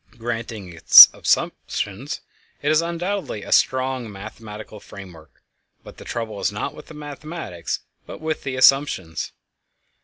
Granting 0.17 0.73
its 0.73 1.09
assumptions, 1.13 2.21
it 2.59 2.69
has 2.69 2.81
undoubtedly 2.81 3.43
a 3.43 3.51
strong 3.51 4.11
mathematical 4.11 4.79
framework, 4.79 5.43
but 5.83 5.97
the 5.97 6.05
trouble 6.05 6.39
is 6.39 6.51
not 6.51 6.73
with 6.73 6.87
the 6.87 6.95
mathematics 6.95 7.81
but 8.07 8.19
with 8.19 8.41
the 8.41 8.55
assumptions. 8.55 9.31